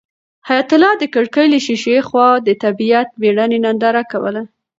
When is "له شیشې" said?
1.53-1.93